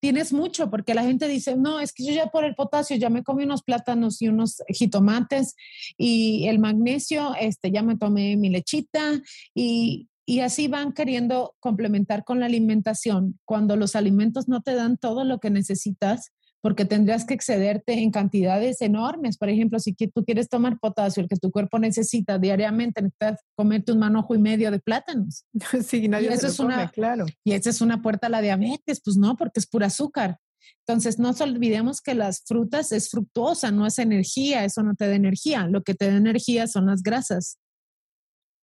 [0.00, 3.08] tienes mucho, porque la gente dice, no, es que yo ya por el potasio ya
[3.10, 5.56] me comí unos plátanos y unos jitomates
[5.96, 9.20] y el magnesio, este, ya me tomé mi lechita
[9.54, 14.96] y, y así van queriendo complementar con la alimentación cuando los alimentos no te dan
[14.96, 16.32] todo lo que necesitas
[16.64, 19.36] porque tendrías que excederte en cantidades enormes.
[19.36, 23.92] Por ejemplo, si tú quieres tomar potasio, el que tu cuerpo necesita diariamente, necesitas comerte
[23.92, 25.44] un manojo y medio de plátanos.
[25.86, 27.26] sí, nadie eso se lo es una- claro.
[27.44, 30.38] Y esa es una puerta a la diabetes, pues no, porque es pura azúcar.
[30.86, 35.06] Entonces, no nos olvidemos que las frutas es fructuosa, no es energía, eso no te
[35.06, 35.66] da energía.
[35.66, 37.58] Lo que te da energía son las grasas.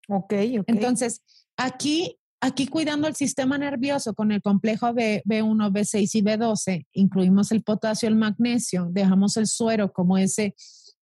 [0.09, 0.65] Ok, ok.
[0.67, 1.21] Entonces,
[1.65, 7.53] aquí, aquí cuidando el sistema nervioso con el complejo B, B1, B6 y B12, incluimos
[7.53, 10.55] el potasio, el magnesio, dejamos el suero como ese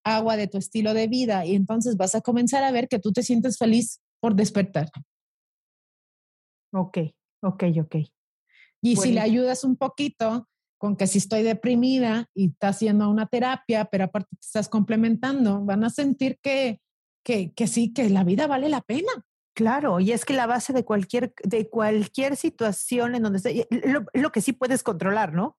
[0.04, 3.12] agua de tu estilo de vida y entonces vas a comenzar a ver que tú
[3.12, 4.90] te sientes feliz por despertar.
[6.74, 6.98] ok,
[7.42, 7.96] ok, ok.
[8.82, 13.28] Y si le ayudas un poquito con que si estoy deprimida y estás haciendo una
[13.28, 16.80] terapia, pero aparte te estás complementando, van a sentir que,
[17.24, 19.12] que, que sí, que la vida vale la pena.
[19.60, 24.06] Claro, y es que la base de cualquier, de cualquier situación en donde esté, lo,
[24.14, 25.58] lo que sí puedes controlar, ¿no?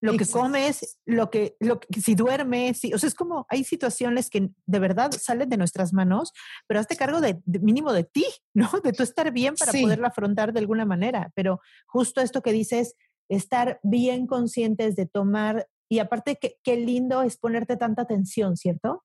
[0.00, 3.64] Lo que comes, lo que, lo que, si duermes, si- o sea, es como hay
[3.64, 6.32] situaciones que de verdad salen de nuestras manos,
[6.68, 8.70] pero hazte cargo de, de mínimo de ti, ¿no?
[8.84, 9.82] De tú estar bien para Sí.
[9.82, 11.32] poderla afrontar de alguna manera.
[11.34, 12.94] Pero justo esto que dices,
[13.28, 19.02] estar bien conscientes de tomar, y aparte, qué, qué lindo es ponerte tanta atención, ¿cierto?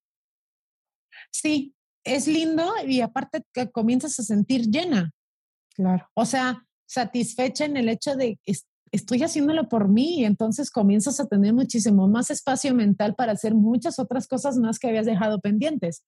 [1.32, 1.74] Sí,
[2.16, 5.12] es lindo y aparte que comienzas a sentir llena,
[5.76, 6.08] Claro.
[6.16, 11.20] o sea, satisfecha en el hecho de es- estoy haciéndolo por mí y entonces comienzas
[11.20, 15.40] a tener muchísimo más espacio mental para hacer muchas otras cosas más que habías dejado
[15.40, 16.04] pendientes.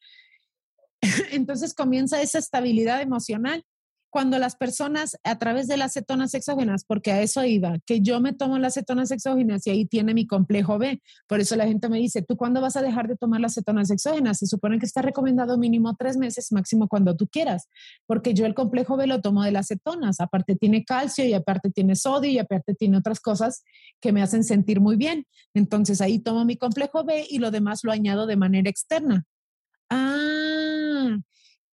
[1.32, 3.64] Entonces comienza esa estabilidad emocional.
[4.10, 8.20] Cuando las personas a través de las cetonas exógenas, porque a eso iba, que yo
[8.20, 11.02] me tomo las cetonas exógenas y ahí tiene mi complejo B.
[11.28, 13.92] Por eso la gente me dice, ¿tú cuándo vas a dejar de tomar las cetonas
[13.92, 14.40] exógenas?
[14.40, 17.68] Se supone que está recomendado mínimo tres meses, máximo cuando tú quieras,
[18.08, 20.20] porque yo el complejo B lo tomo de las cetonas.
[20.20, 23.64] Aparte tiene calcio y aparte tiene sodio y aparte tiene otras cosas
[24.00, 25.26] que me hacen sentir muy bien.
[25.54, 29.26] Entonces ahí tomo mi complejo B y lo demás lo añado de manera externa.
[29.90, 31.18] Ah,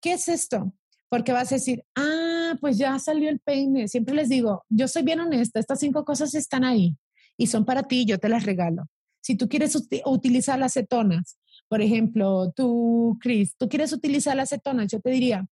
[0.01, 0.73] ¿qué es esto?
[1.09, 3.89] Porque vas a decir, ah, pues ya salió el peine.
[3.89, 6.97] Siempre les digo, yo soy bien honesta, estas cinco cosas están ahí
[7.37, 8.87] y son para ti, yo te las regalo.
[9.21, 14.51] Si tú quieres uti- utilizar las cetonas, por ejemplo, tú, Chris, tú quieres utilizar las
[14.51, 15.47] cetonas, yo te diría,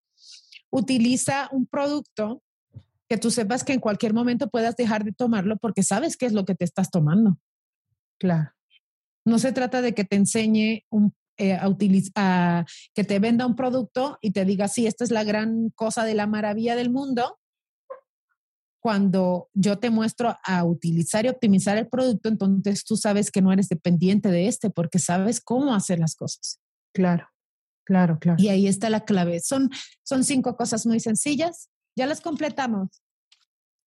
[0.70, 2.42] utiliza un producto
[3.08, 6.32] que tú sepas que en cualquier momento puedas dejar de tomarlo porque sabes qué es
[6.32, 7.38] lo que te estás tomando.
[8.18, 8.50] Claro.
[9.26, 12.64] No se trata de que te enseñe un, eh, a utilizar,
[12.94, 16.14] que te venda un producto y te diga, sí, esta es la gran cosa de
[16.14, 17.40] la maravilla del mundo.
[18.80, 23.50] Cuando yo te muestro a utilizar y optimizar el producto, entonces tú sabes que no
[23.52, 26.60] eres dependiente de este porque sabes cómo hacer las cosas.
[26.92, 27.28] Claro,
[27.84, 28.40] claro, claro.
[28.40, 29.40] Y ahí está la clave.
[29.40, 29.70] Son,
[30.02, 31.70] son cinco cosas muy sencillas.
[31.96, 33.02] Ya las completamos.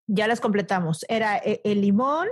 [0.07, 1.05] ya las completamos.
[1.09, 2.27] Era eh, el limón,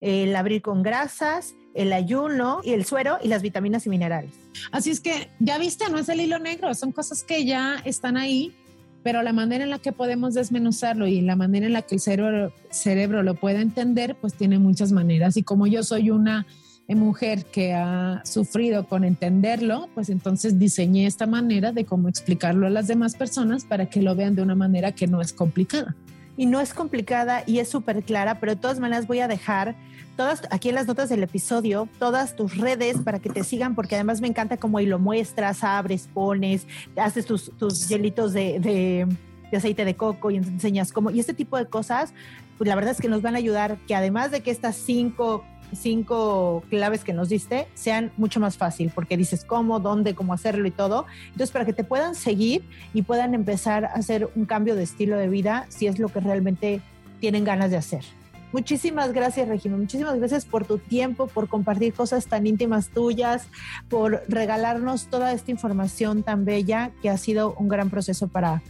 [0.00, 4.32] el abrir con grasas, el ayuno y el suero y las vitaminas y minerales.
[4.72, 8.16] Así es que ya viste, no es el hilo negro, son cosas que ya están
[8.16, 8.54] ahí
[9.02, 12.00] pero la manera en la que podemos desmenuzarlo y la manera en la que el
[12.00, 15.36] cerebro, cerebro lo puede entender, pues tiene muchas maneras.
[15.36, 16.46] Y como yo soy una
[16.88, 22.70] mujer que ha sufrido con entenderlo, pues entonces diseñé esta manera de cómo explicarlo a
[22.70, 25.94] las demás personas para que lo vean de una manera que no es complicada.
[26.38, 29.74] Y no es complicada y es súper clara, pero de todas maneras voy a dejar
[30.16, 33.96] todas aquí en las notas del episodio, todas tus redes para que te sigan, porque
[33.96, 36.66] además me encanta cómo ahí lo muestras, abres, pones,
[36.96, 39.06] haces tus, tus hielitos de, de,
[39.50, 42.14] de aceite de coco y enseñas cómo, y este tipo de cosas,
[42.56, 45.44] pues la verdad es que nos van a ayudar que además de que estas cinco
[45.74, 50.66] cinco claves que nos diste sean mucho más fácil, porque dices cómo, dónde, cómo hacerlo
[50.66, 51.06] y todo.
[51.26, 52.64] Entonces, para que te puedan seguir
[52.94, 56.20] y puedan empezar a hacer un cambio de estilo de vida, si es lo que
[56.20, 56.80] realmente
[57.20, 58.04] tienen ganas de hacer.
[58.52, 59.76] Muchísimas gracias, Regina.
[59.76, 63.46] Muchísimas gracias por tu tiempo, por compartir cosas tan íntimas tuyas,
[63.90, 68.62] por regalarnos toda esta información tan bella que ha sido un gran proceso para,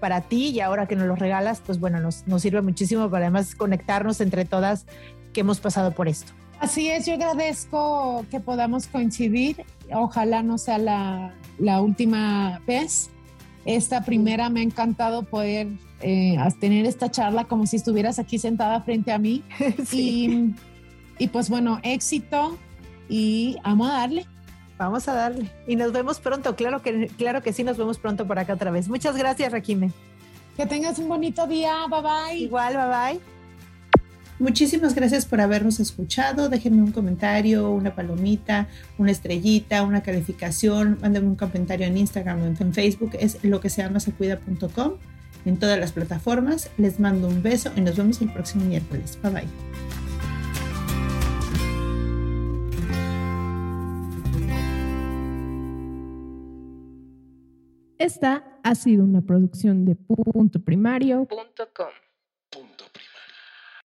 [0.00, 3.26] para ti y ahora que nos lo regalas, pues bueno, nos, nos sirve muchísimo para
[3.26, 4.86] además conectarnos entre todas
[5.36, 6.32] que hemos pasado por esto.
[6.60, 9.62] Así es, yo agradezco que podamos coincidir.
[9.92, 13.10] Ojalá no sea la, la última vez.
[13.66, 15.68] Esta primera me ha encantado poder
[16.00, 19.44] eh, tener esta charla como si estuvieras aquí sentada frente a mí.
[19.84, 20.54] sí.
[21.18, 22.56] y, y pues bueno, éxito
[23.10, 24.26] y vamos a darle.
[24.78, 25.50] Vamos a darle.
[25.66, 26.56] Y nos vemos pronto.
[26.56, 28.88] Claro que, claro que sí, nos vemos pronto por acá otra vez.
[28.88, 29.90] Muchas gracias, Raquime.
[30.56, 31.84] Que tengas un bonito día.
[31.90, 32.38] Bye bye.
[32.38, 33.35] Igual, bye bye.
[34.38, 36.48] Muchísimas gracias por habernos escuchado.
[36.48, 38.68] Déjenme un comentario, una palomita,
[38.98, 40.98] una estrellita, una calificación.
[41.00, 43.12] Mándenme un comentario en Instagram o en Facebook.
[43.18, 44.94] Es lo que se llama secuida.com
[45.46, 46.70] en todas las plataformas.
[46.76, 49.18] Les mando un beso y nos vemos el próximo miércoles.
[49.22, 49.44] Bye bye.
[57.98, 61.86] Esta ha sido una producción de punto primario.com.